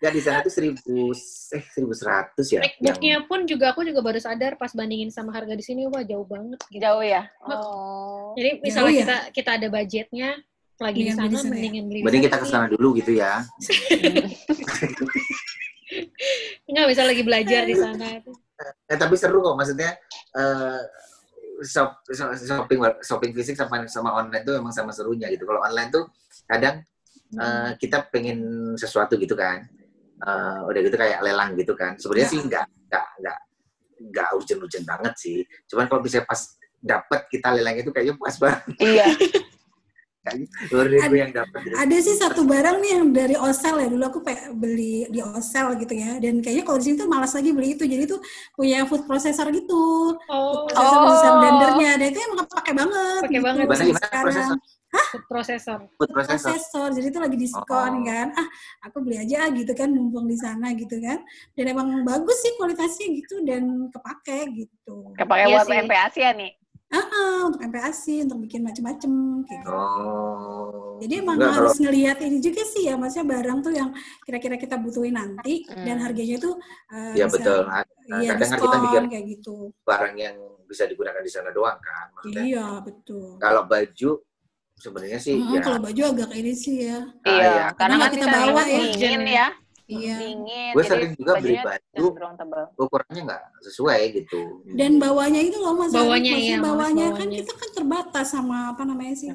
[0.00, 1.16] Ya di sana tuh seribu
[1.56, 2.60] eh seribu seratus ya.
[2.60, 6.28] Macbooknya pun juga aku juga baru sadar pas bandingin sama harga di sini wah jauh
[6.28, 6.84] banget gitu.
[6.84, 7.24] Jauh ya?
[7.40, 8.36] Oh.
[8.36, 9.00] Jadi misalnya ya?
[9.00, 10.28] kita kita ada budgetnya
[10.76, 11.52] lagi di Mendingan beli sana di sana ya?
[11.56, 11.96] mendingan beli.
[11.96, 13.32] di Mending kita ke sana dulu gitu ya.
[16.68, 18.06] Nggak bisa lagi belajar di sana.
[18.60, 19.98] Eh, tapi seru kok maksudnya
[20.34, 20.80] eh
[21.62, 25.42] shop, shop- shopping shopping fisik sama sama online tuh emang sama serunya gitu.
[25.44, 26.06] Kalau online tuh
[26.46, 26.82] kadang
[27.34, 28.38] eh, kita pengen
[28.74, 29.66] sesuatu gitu kan.
[30.24, 31.98] Eh, udah gitu kayak lelang gitu kan.
[31.98, 32.32] Sebenarnya Ya.
[32.32, 33.38] sih nggak nggak nggak
[34.10, 35.38] nggak urgent-urgent banget sih.
[35.66, 36.40] Cuman kalau bisa pas
[36.78, 38.62] dapat kita lelang itu kayaknya puas banget.
[38.78, 39.06] Iya.
[40.24, 41.60] Kayaknya dua ribu yang dapat.
[41.76, 43.88] Ada sih satu barang nih yang dari Osel ya.
[43.92, 44.20] Dulu aku
[44.56, 46.16] beli di Osel gitu ya.
[46.16, 47.84] Dan kayaknya kalau di sini tuh malas lagi beli itu.
[47.84, 48.24] Jadi tuh
[48.56, 50.16] punya food processor gitu.
[50.32, 51.38] Oh, Processor Oh.
[51.44, 52.00] blendernya.
[52.00, 53.20] Dan itu emang kepake banget.
[53.20, 53.64] Pakai gitu, banget.
[53.68, 54.24] Sampai gimana sekarang.
[54.24, 54.58] prosesor?
[54.94, 55.78] food processor.
[55.98, 56.88] Food processor.
[56.94, 58.06] jadi itu lagi diskon Oh.
[58.06, 58.46] kan ah
[58.86, 61.18] aku beli aja ah, gitu kan mumpung di sana gitu kan
[61.58, 66.52] dan emang bagus sih kualitasnya gitu dan kepake gitu Kepake Iya buat ya nih.
[66.94, 69.74] Ah ah, untuk MPASI untuk bikin macem-macem kayak gitu.
[69.74, 70.96] Oh.
[70.96, 73.90] Jadi emang Enggak, harus ngelihat ini juga sih ya, maksudnya barang tuh yang
[74.22, 75.82] kira-kira kita butuhin nanti Hmm.
[75.82, 76.54] dan harganya tuh
[76.88, 77.60] uh, Ya bisa betul.
[77.66, 77.82] Nah,
[78.20, 79.56] iya kadang kan kita mikir kayak gitu.
[79.82, 82.06] barang yang bisa digunakan di sana doang kan.
[82.14, 83.28] Maksudnya Iya betul.
[83.36, 84.10] kalau baju
[84.74, 86.98] sebenarnya sih Mm-mm, ya kalau baju agak ini sih ya.
[87.22, 87.66] Ah, Iya, iya.
[87.72, 88.78] karena Karena kan kita kita bawa ya.
[88.92, 89.46] dingin ya.
[89.84, 90.16] Iya.
[90.16, 90.72] Dingin.
[90.72, 92.04] gue sering juga beli baju
[92.80, 94.64] ukurannya nggak sesuai gitu.
[94.72, 97.36] Dan bawanya itu loh mas, iya, Mas, bawanya kan bawanya.
[97.36, 99.28] kita kan terbatas sama apa namanya sih?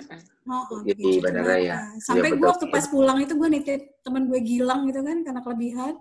[0.50, 1.78] Oh, oh, Iya, begitu, di bandara ya.
[2.02, 5.42] Sampai Iya, gue waktu pas pulang itu gue nitip teman gue Gilang gitu kan karena
[5.46, 5.94] kelebihan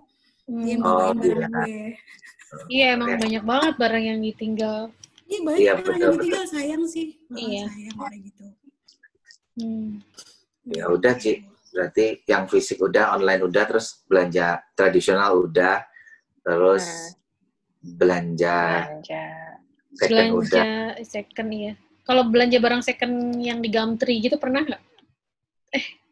[0.49, 0.65] Hmm.
[0.65, 1.61] dia Oh, bawain barang iya.
[1.61, 1.85] gue.
[2.73, 3.17] Iya, emang Ya.
[3.21, 4.79] banyak banget barang yang ditinggal.
[5.29, 7.07] Iya banyak orang betul, yang ditinggal sayang sih.
[7.29, 7.63] Oh, Iya.
[7.69, 8.45] Sayang kayak gitu.
[9.61, 9.89] Hmm.
[10.65, 15.85] Ya udah Ci, berarti yang fisik udah, online udah, terus belanja tradisional udah,
[16.41, 16.85] terus
[17.79, 17.95] Hmm.
[17.95, 18.57] belanja
[18.99, 19.23] Belanja.
[19.95, 20.49] second udah.
[20.49, 20.67] belanja
[21.05, 21.73] second iya.
[22.03, 24.83] Kalau belanja barang second yang di Gumtree gitu pernah nggak?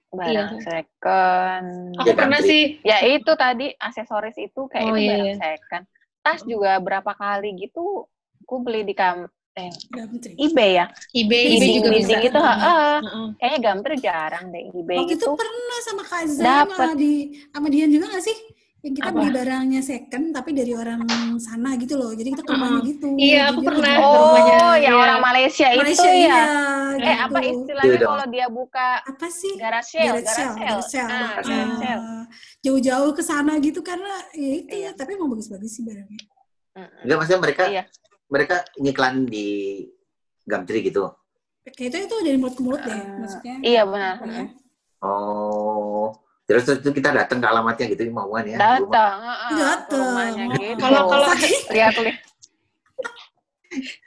[0.08, 0.63] Barang Iya.
[0.63, 1.65] second.
[2.00, 2.80] Aku pernah sih.
[2.82, 5.36] Ya itu tadi aksesoris itu kayak Oh, itu iya, barang iya.
[5.36, 5.84] second.
[6.24, 8.08] Tas juga berapa kali gitu
[8.43, 10.36] aku beli di kam eh, Gumtree.
[10.38, 10.86] eBay ya.
[11.12, 12.17] eBay, eBay juga bisa.
[12.20, 12.96] itu, heeh.
[13.02, 13.28] Heeh.
[13.36, 15.34] Kayaknya Gumtree jarang deh eBay Waktu itu gitu.
[15.34, 17.13] pernah sama Kak sama di
[17.50, 18.38] sama Dian juga gak sih?
[18.78, 19.17] Yang kita Apa?
[19.17, 21.02] beli barangnya second tapi dari orang
[21.41, 22.13] sana gitu loh.
[22.13, 23.10] Jadi kita ke rumahnya gitu.
[23.17, 23.89] Iya, aku pernah.
[23.89, 25.02] ke rumahnya, Oh, yang iya.
[25.02, 26.30] orang Malaysia, Malaysia itu iya.
[26.30, 26.46] ya.
[26.88, 27.26] Eh, gitu.
[27.26, 29.54] apa istilahnya Iya kalau dia buka Apa sih?
[29.58, 30.58] garage sale, Garage sale, sale.
[30.62, 31.10] garage sale.
[31.10, 32.06] Ah, garage sale.
[32.60, 34.86] Jauh-jauh ke sana gitu karena ya itu Iya.
[34.86, 36.22] ya, tapi emang bagus-bagus sih barangnya.
[37.02, 37.84] Enggak maksudnya mereka Iya.
[38.28, 39.48] Mereka ngiklan di
[40.44, 41.12] Gumtree gitu.
[41.68, 43.56] Kayak itu itu dari mulut ke mulut deh, Eh, maksudnya.
[43.60, 44.16] Iya benar.
[44.24, 44.44] Ya.
[44.98, 48.56] Oh, terus itu kita datang ke alamatnya gitu mauan ya.
[48.58, 50.16] Datang, heeh, ke Datang.
[50.16, 50.52] Oh.
[50.56, 50.80] gitu.
[50.80, 51.30] Kalau- kalau-
[51.70, 52.18] lihat lihat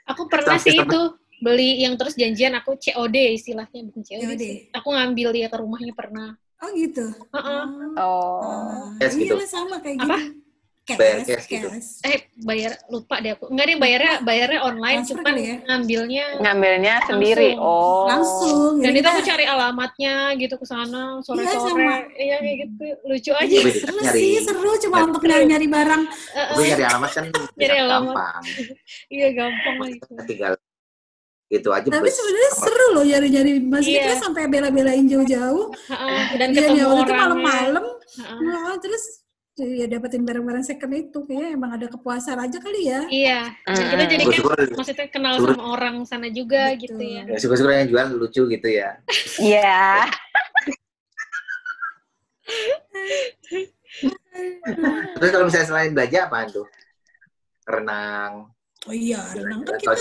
[0.09, 0.99] Aku pernah Sampai sih itu
[1.39, 4.21] beli yang terus janjian aku COD istilahnya bukan COD.
[4.25, 4.41] COD.
[4.41, 4.55] sih.
[4.73, 6.33] Aku ngambil dia ke rumahnya pernah.
[6.59, 7.05] Oh gitu.
[7.31, 7.63] Heeh.
[7.95, 8.41] Oh.
[8.41, 9.33] Ah, Cash gitu.
[9.33, 10.17] Iya sama kayak Apa?
[10.17, 10.33] gitu.
[10.33, 10.40] Cash,
[10.93, 11.67] Bayar cash gitu.
[12.01, 13.45] Eh bayar lupa deh aku.
[13.47, 15.55] Enggak deh bayarnya bayarnya online Transfer cuman ya?
[15.63, 17.49] ngambilnya Ngambilnya sendiri.
[17.51, 17.63] Langsung.
[17.63, 18.03] Oh.
[18.05, 18.71] Langsung.
[18.75, 21.59] dan Jadi itu aku cari alamatnya gitu ke sana Iya, sore-sore.
[21.69, 21.95] sama.
[22.13, 22.83] Iya kayak gitu.
[23.03, 23.55] Lucu aja.
[23.57, 26.01] Tapi seru nyari sih, seru cuma nyari- untuk nyari, nyari barang.
[26.07, 26.47] Heeh.
[26.49, 27.25] Tapi nyari alamat kan
[27.59, 28.13] Nyari alamat.
[28.13, 28.43] gampang.
[29.13, 30.11] Iya gampang lah itu.
[30.25, 30.53] Tinggal
[31.47, 31.83] gitu aja.
[31.85, 33.51] Tapi sebenarnya seru loh nyari-nyari.
[33.59, 34.05] Maksudnya Iya.
[34.07, 35.67] kita sampai bela-belain jauh-jauh.
[35.85, 36.21] Heeh.
[36.39, 37.15] Dan Iya, ketemu ya, orangnya.
[37.17, 37.85] malam-malam.
[37.91, 38.37] Heeh.
[38.41, 39.20] Nah, terus
[39.63, 43.01] ya dapetin barang-barang second itu kayaknya emang ada kepuasan aja kali ya.
[43.07, 43.39] Iya.
[43.65, 45.49] Dan kita jadi kan maksudnya kenal Syukur.
[45.53, 46.81] sama orang sana juga Betul.
[46.83, 47.23] gitu ya.
[47.27, 48.89] ya, syukur-syukur yang jual lucu gitu ya.
[49.37, 50.09] Iya.
[55.17, 56.67] Terus kalau misalnya selain belanja apaan tuh?
[57.67, 58.33] Renang.
[58.89, 59.93] Oh iya, renang kan kita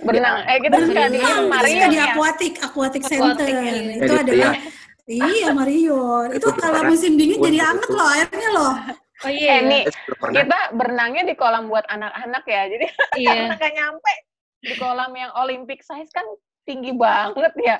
[0.00, 0.36] Berenang.
[0.48, 1.60] Eh kita suka di suka
[1.92, 2.04] di ya.
[2.08, 3.46] aquatic, aquatic Aquatic, center.
[3.52, 3.72] iya.
[4.00, 4.60] Itu Gitu adalah ya.
[5.04, 6.32] Iya Mario.
[6.32, 8.74] Itu kalau musim dingin jadi anget loh airnya loh.
[9.20, 9.56] Oh iya.
[9.56, 10.40] Eh nih, Eh, pernah.
[10.40, 12.62] kita berenangnya di kolam buat anak-anak ya.
[12.68, 12.86] Jadi
[13.20, 13.52] Iya.
[13.52, 14.12] nggak nyampe
[14.58, 16.24] di kolam yang Olympic size kan
[16.64, 17.76] tinggi banget ya.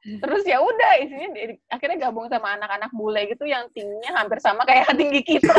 [0.00, 4.64] Terus ya udah isinya di- akhirnya gabung sama anak-anak bule gitu yang tingginya hampir sama
[4.64, 5.52] kayak tinggi kita.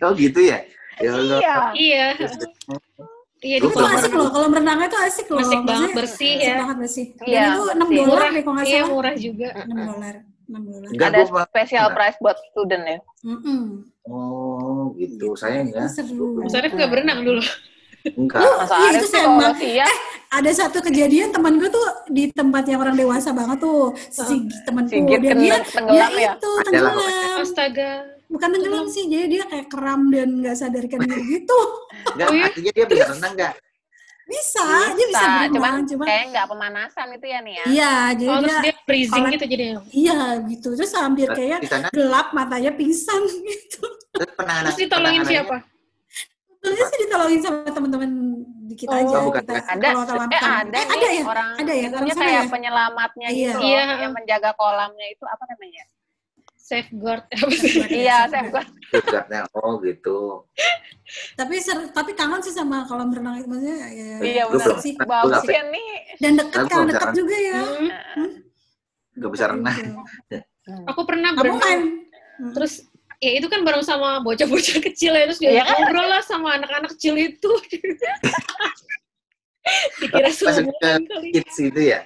[0.00, 0.64] Oh gitu ya?
[0.98, 1.54] Ya iya.
[1.72, 2.06] Iya.
[3.40, 5.40] Iya Itu kolam asik loh, kalau berenangnya itu asik loh.
[5.40, 6.54] Asik banget, Maksudnya bersih asik ya.
[6.60, 7.06] banget bersih.
[7.16, 8.04] Dan Iya, itu 6 bersih.
[8.04, 8.90] dolar deh kalau nggak Iya salah.
[8.92, 9.48] murah juga.
[9.64, 10.14] 6 dolar.
[10.44, 10.88] 6 dolar.
[10.92, 11.94] Enggak, Ada special Nah.
[11.96, 12.98] price buat student ya.
[13.24, 13.62] Mm-mm.
[14.04, 15.88] Oh gitu, sayang ya.
[16.36, 17.42] Mas Arif nggak berenang dulu.
[18.10, 18.40] Enggak.
[18.40, 19.52] Masa Iya, itu mbak.
[19.56, 19.94] siap,
[20.30, 23.90] Ada satu kejadian teman gue tuh di tempat yang orang dewasa banget tuh.
[24.06, 24.22] Si
[24.62, 26.32] temanku Sigit dia, dia, tenggelam dia ya?
[26.34, 27.38] itu tenggelam.
[27.42, 27.90] Astaga.
[28.26, 31.58] Bukan tenggelam sih, jadi dia kayak keram dan nggak sadarkan diri gitu.
[32.14, 32.44] Enggak, Oh, iya?
[32.46, 33.54] artinya dia bisa renang enggak?
[34.24, 37.64] Bisa, dia bisa berenang, cuman cuma kayak nggak pemanasan itu ya nih ya.
[37.66, 39.64] iya, jadi Oh, terus dia dia freezing gitu jadi.
[39.90, 40.68] iya gitu.
[40.72, 43.18] Terus hampir kayak sana gelap matanya pingsan
[43.50, 43.82] gitu.
[44.14, 45.56] terus penanganan Terus ditolongin siapa?
[46.60, 48.10] Terus sih ditolongin sama teman-teman
[48.66, 49.16] dikit Oh, aja.
[49.22, 49.42] bukan.
[49.42, 51.22] kita, Ada, kalau tahu- eh ada eh, ada ya?
[51.24, 51.86] orang Ada ya?
[51.88, 52.50] Orang sana kayak ya?
[52.52, 53.48] penyelamatnya Iya.
[53.50, 53.82] gitu Iya.
[53.98, 55.84] yang menjaga kolamnya itu apa namanya?
[56.54, 57.24] Safeguard.
[57.60, 57.82] Sih?
[57.82, 58.66] Iya, bukan.
[58.92, 60.46] Tugasnya, oh gitu.
[61.34, 64.66] Tapi ser- tapi kangen sih sama kolam renang itu maksudnya ya, Iya Gua benar.
[64.68, 64.92] belum sih.
[64.94, 65.10] pernah.
[65.18, 65.86] Bagus Gua ya nih.
[66.16, 67.58] Dan dekat kan dekat juga ya.
[67.58, 68.30] Hmm.
[69.16, 69.74] Gak bisa renang.
[69.74, 70.38] Gitu.
[70.86, 71.58] Aku pernah berenang.
[71.58, 71.80] main
[72.52, 72.86] Terus
[73.20, 75.76] ya itu kan bareng sama bocah-bocah kecil ya terus dia Iya kan?
[75.76, 77.50] ngobrol lah sama anak-anak kecil itu.
[80.00, 80.72] Dikira semua
[81.30, 82.00] kids itu ya?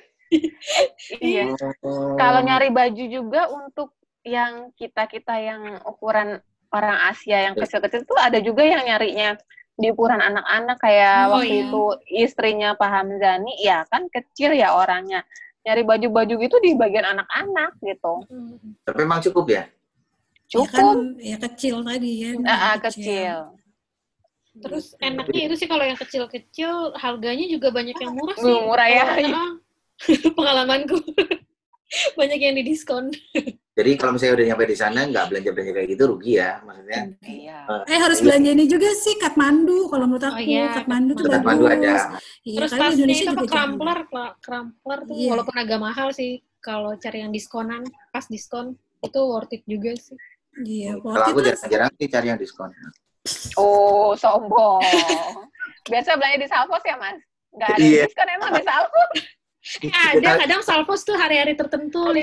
[1.23, 1.55] Iya.
[1.81, 2.19] Oh.
[2.19, 3.95] Kalau nyari baju juga untuk
[4.27, 6.43] yang kita-kita yang ukuran
[6.75, 9.39] orang Asia yang kecil-kecil tuh ada juga yang nyarinya
[9.75, 11.63] di ukuran anak-anak kayak Oh, waktu iya.
[11.67, 15.23] itu istrinya Pak Hamzani ya kan kecil ya orangnya
[15.63, 18.59] nyari baju-baju gitu di bagian anak-anak gitu Hmm.
[18.83, 19.63] Tapi memang cukup ya?
[20.45, 22.31] Ya cukup kan ya kecil tadi ya.
[22.45, 23.37] Ah, ah, kecil
[24.55, 28.55] Terus enaknya itu sih kalau yang kecil-kecil harganya juga banyak yang murah sih.
[28.55, 29.05] Uh, murah ya.
[29.11, 29.53] Kalau- Ah.
[30.39, 30.95] Pengalamanku.
[32.19, 33.11] banyak yang didiskon.
[33.75, 36.63] Jadi kalau misalnya udah nyampe di sana nggak belanja-belanja kayak gitu rugi ya?
[36.63, 40.39] Maksudnya iya Eh harus belanja ini juga sih Kathmandu kalau menurut aku.
[40.39, 41.59] Oh, iya, Kathmandu tuh bagus.
[41.67, 41.95] ada.
[42.47, 45.31] Iya, Terus tasnya Indonesia itu apa crumpler, Kla- crumpler tuh Iya.
[45.35, 47.83] walaupun agak mahal sih kalau cari yang diskonan,
[48.15, 50.15] pas diskon itu worth it juga sih.
[50.57, 50.65] Jarang.
[50.65, 52.71] Iya, Kalau aku jarang-jarang sih cari yang diskon.
[53.57, 54.85] oh sombong
[55.85, 57.17] biasa belanja di Salvos ya mas
[57.51, 58.03] nggak ada Iya.
[58.05, 59.11] diskon emang di Salvos
[60.13, 62.21] Ada kadang Salvos tuh hari-hari tertentu 50%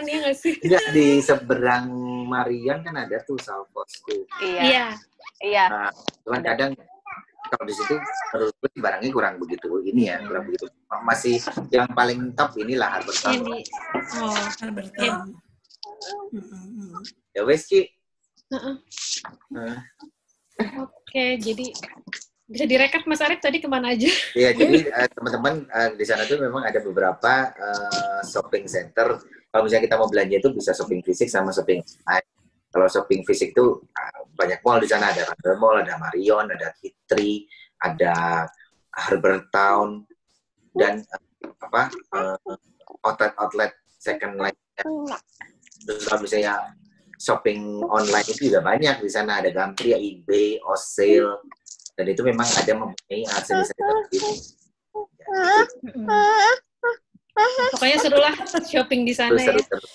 [0.00, 0.56] ya nggak sih?
[0.64, 1.92] Enggak, di seberang
[2.24, 4.24] Marian kan ada tuh Salvos tuh.
[4.40, 4.86] iya Iya.
[5.44, 5.90] iya Nah,
[6.24, 6.48] cuman Ada.
[6.56, 6.72] kadang
[7.48, 7.94] kalau di situ
[8.32, 10.68] menurut gue barangnya kurang begitu ini ya, kurang begitu.
[11.04, 11.36] Masih
[11.68, 13.44] yang paling top inilah Town.
[13.44, 13.60] di
[14.16, 14.32] oh.
[14.96, 15.16] Iya.
[15.20, 15.28] Town.
[17.34, 17.86] Ya wes Ci.
[20.58, 21.66] Oke, jadi
[22.48, 24.08] bisa direkap Mas Arif tadi ke mana aja?
[24.32, 29.20] Ya, jadi eh, teman-teman eh, di sana tuh memang ada beberapa eh, shopping center.
[29.52, 32.26] Kalau misalnya kita mau belanja itu bisa shopping fisik sama shopping online.
[32.68, 33.84] Kalau shopping fisik tuh
[34.36, 37.48] banyak mall di sana ada Randall Mall, ada Marion, ada Kitri,
[37.80, 38.44] ada
[38.92, 40.04] Harbor Town
[40.76, 41.00] dan
[41.64, 41.88] apa
[43.04, 44.56] outlet outlet second line.
[45.86, 46.54] Terus kalau misalnya
[47.18, 51.42] shopping online itu juga banyak di sana ada Gumtree, eBay, Osale
[51.98, 54.32] dan itu memang ada mempunyai seperti ini.
[55.28, 55.66] Ya,
[57.74, 58.34] Pokoknya seru lah
[58.66, 59.50] shopping di sana terus ya.
[59.54, 59.92] terus terus.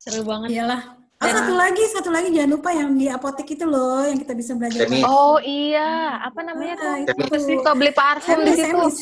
[0.00, 0.48] Seru banget.
[0.56, 1.01] Iyalah.
[1.22, 4.52] Oh, satu lagi, satu lagi jangan lupa yang di apotek itu loh, yang kita bisa
[4.52, 4.84] belajar.
[4.84, 5.00] Semi.
[5.00, 7.54] oh iya apa namanya Ah, tuh itu Apa sih?
[7.54, 8.96] suka beli parfum di Kemis, situ kemis.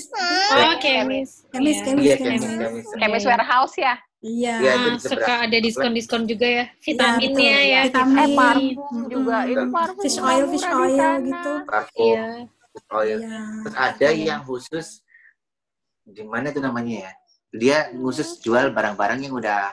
[0.52, 1.30] Oh, kemis.
[1.48, 1.84] Kemis, Iya.
[1.86, 2.42] kemis, Iya, kemis.
[2.44, 3.22] kemis, kemis.
[3.22, 3.28] Iya.
[3.30, 4.54] warehouse ya Iya.
[4.54, 6.64] Iya, di suka ada diskon-diskon juga ya.
[6.68, 6.84] betul.
[6.84, 7.80] Vitaminnya ya.
[7.88, 8.12] Vitamin.
[8.14, 8.36] eh Hmm.
[8.36, 11.52] parfum juga itu parfum Fish oil, fish oil gitu.
[11.64, 12.24] Parfum, Iya.
[12.92, 13.18] oil.
[13.18, 13.40] Iya.
[13.64, 14.86] Terus ada yang khusus
[16.04, 17.12] di mana tuh namanya ya?
[17.50, 19.72] Dia khusus jual barang-barang yang udah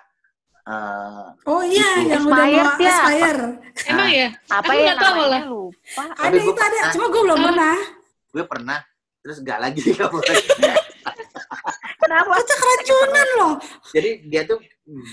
[0.68, 2.10] eh, Oh iya, Itu.
[2.10, 2.92] yang udah mau Expired ya?
[2.92, 3.42] expire.
[3.88, 4.28] Emang ya?
[4.48, 5.44] apa Aku ya nggak tahu namanya lah.
[5.48, 7.46] lupa Ada Tapi itu ada, cuma gue belum Ah.
[7.48, 7.76] pernah.
[8.28, 8.80] gue pernah
[9.18, 9.82] terus nggak lagi
[11.98, 13.54] kenapa Baca keracunan loh.
[13.90, 14.60] jadi dia tuh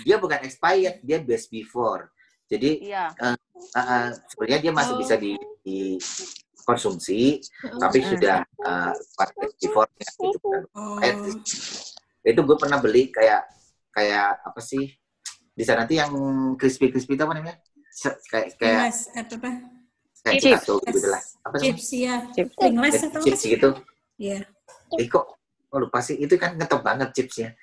[0.02, 2.10] dia bukan expired dia best before
[2.44, 3.34] jadi iya uh,
[3.72, 5.00] uh, sebenarnya dia masih Oh.
[5.00, 7.40] bisa di, dikonsumsi
[7.76, 10.52] tapi sudah uh, best before gitu
[11.00, 12.22] kan Oh.
[12.22, 13.42] itu gue pernah beli kayak
[13.90, 14.90] kayak apa sih
[15.54, 16.12] di sana tuh yang
[16.58, 17.56] crispy crispy itu apa namanya?
[18.26, 19.50] Kayak kayak Ringles, apa apa?
[20.24, 20.66] kayak Chips.
[20.82, 21.22] gitu lah.
[21.46, 21.66] Apa sih?
[21.70, 22.14] Chips ya.
[22.34, 22.54] Chips.
[22.58, 23.70] Ringles atau apa chips gitu.
[24.18, 24.38] Iya.
[24.98, 25.26] eh kok
[25.70, 26.18] oh, lupa sih?
[26.18, 27.54] Itu kan ngetop banget chipsnya.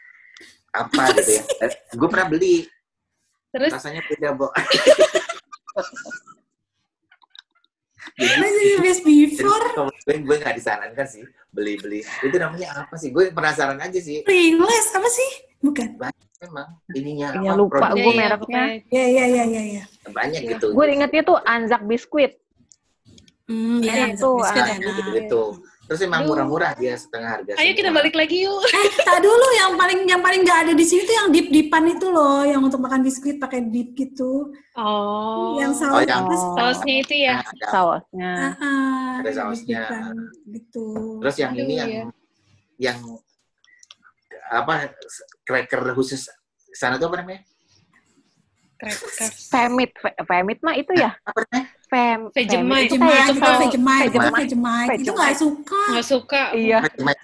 [0.71, 1.43] Apa gitu ya?
[1.99, 2.63] Gue pernah beli.
[3.51, 3.71] Terus?
[3.75, 4.47] Rasanya beda bo
[8.21, 9.65] jadi best before
[10.05, 14.21] gue gue nggak disarankan sih beli beli itu namanya apa sih gue penasaran aja sih
[14.23, 15.29] Ringles apa sih?
[15.61, 15.93] Bukan.
[16.41, 18.63] memang ininya Iya, apa, lupa produk gue Iya, iya, mereknya.
[18.89, 19.83] Ya ya ya ya ya.
[20.09, 20.51] banyak Iya.
[20.57, 22.41] gitu gue ingetnya tuh Anzak biskuit
[23.45, 25.43] Hmm, Iya, ya, itu, biskuit nah, gitu gitu
[25.91, 28.63] terus emang murah-murah dia setengah harga Ayo kita balik lagi yuk.
[28.63, 31.83] Eh, tak dulu yang paling yang paling nggak ada di sini tuh yang dip dipan
[31.85, 34.55] itu loh, yang untuk makan biskuit pakai dip gitu.
[34.73, 35.59] Oh.
[35.59, 36.49] Yang Oh, saus yang- apa sih?
[36.55, 37.35] sausnya itu ya.
[37.35, 39.11] Nah, ada sausnya Ah, ah.
[39.19, 39.81] Ada sausnya.
[40.47, 40.87] gitu.
[41.19, 42.03] Terus yang Aduh, ini yang iya.
[42.79, 42.97] yang
[44.47, 44.95] apa
[45.43, 46.23] cracker khusus
[46.71, 47.43] sana tuh apa namanya?
[48.79, 49.45] Crackers.
[49.45, 51.13] Femit, Fe- Femit mah itu ya?
[51.21, 51.67] Apa namanya?
[51.91, 52.95] Fem, Vegemite.
[52.95, 54.95] Kayak kalau- Vegemite, itu Vegemite.
[54.95, 55.81] Itu nggak suka.
[55.91, 56.41] Nggak suka.
[56.55, 56.77] Iya,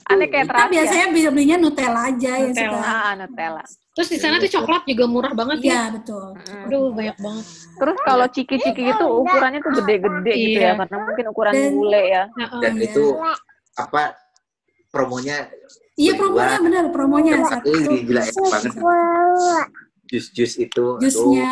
[0.06, 0.72] aneh kayak Kita terasi ya.
[0.76, 2.76] biasanya beli- belinya Nutella aja yang Nutella.
[2.76, 2.92] suka.
[3.00, 3.64] Ah, Nutella.
[3.96, 5.72] Terus di sana tuh coklat juga murah banget ya.
[5.72, 6.24] Iya, betul.
[6.68, 7.46] Aduh, banyak banget.
[7.74, 10.68] Terus kalau ciki-ciki itu ukurannya tuh gede-gede gitu Iya.
[10.68, 12.24] ya, karena mungkin ukuran Dan- bule ya.
[12.62, 12.86] Dan Iya.
[12.86, 13.04] itu
[13.74, 14.02] apa
[14.90, 15.48] promonya
[15.96, 17.90] Iya promonya bener, promonya satu satu.
[18.04, 18.36] gila enak
[18.76, 19.68] banget.
[20.08, 21.52] Jus-jus itu, Jusnya,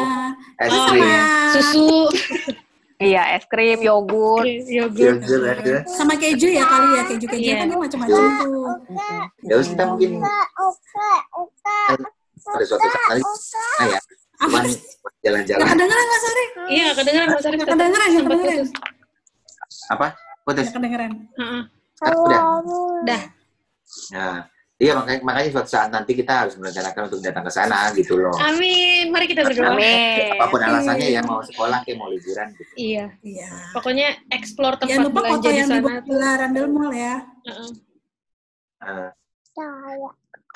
[0.56, 1.20] es Oh, krim, iya.
[1.52, 1.88] Susu,
[2.96, 4.48] Iya, es krim, yogurt.
[4.72, 5.20] yogurt.
[5.20, 5.84] yogurt ada.
[5.84, 7.56] sama keju ya kali ya, keju-keju Iya.
[7.60, 8.72] kan dia macam-macam tuh.
[9.44, 10.10] Ya terus kita mungkin
[12.46, 14.00] pada suatu saat nah ya,
[14.36, 14.64] Apa cuman
[15.24, 16.46] jalan-jalan kedengeran nggak Sari?
[16.72, 17.58] Iya, kedengeran Mas Arif.
[17.60, 18.68] Nggak kedengeran, kedengeran.
[19.92, 20.08] apa?
[20.46, 20.68] Putus.
[20.72, 21.12] Kedengeran.
[21.36, 21.62] Heeh.
[22.06, 22.42] Udah.
[23.04, 23.22] Dah.
[24.14, 24.38] Nah,
[24.86, 28.38] iya makanya, makanya suatu saat nanti kita harus merencanakan untuk datang ke sana gitu loh.
[28.38, 29.10] Amin.
[29.10, 29.74] Mari kita berdoa.
[29.74, 30.38] Amin.
[30.38, 32.72] Apa pun alasannya ya mau sekolah kayak mau liburan gitu.
[32.78, 33.06] Iya.
[33.26, 33.50] Iya.
[33.74, 36.06] Pokoknya explore tempat Jangan lupa belanja foto di yang di sana tuh.
[36.06, 37.16] Bella Randall Mall ya.
[37.50, 37.70] Heeh.
[38.86, 39.10] Eh,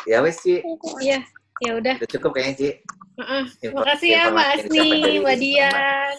[0.06, 0.62] ya wes sih,
[1.02, 1.20] Iya.
[1.60, 1.96] Ya udah.
[1.98, 2.70] udah cukup kayaknya Ci.
[3.20, 3.44] Heeh.
[3.68, 4.88] Info- Makasih ya Mbak yang Asni,
[5.20, 5.36] Mbak.
[5.42, 6.14] Dian.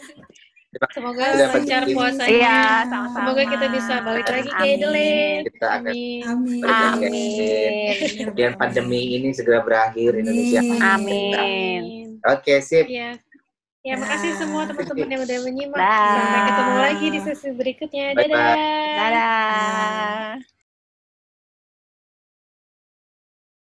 [0.71, 2.31] Semoga lancar puasanya.
[2.31, 3.11] Iya, sama-sama.
[3.19, 4.77] Semoga kita bisa balik lagi ke Amin.
[4.79, 5.43] Adelaide.
[5.51, 6.23] Kita akan Amin.
[6.23, 6.63] Amin.
[6.63, 8.27] Amin.
[8.39, 10.63] biar pandemi ini segera berakhir Indonesia.
[10.63, 11.35] Amin.
[11.35, 11.83] Amin.
[12.23, 12.87] Oke, sip.
[12.87, 13.19] Iya.
[13.81, 15.81] Ya, makasih semua teman-teman yang udah menyimak.
[15.81, 18.07] Sampai ketemu lagi di sesi berikutnya.
[18.15, 18.31] Bye-bye.
[18.31, 18.55] Dadah.
[18.95, 20.60] Dadah.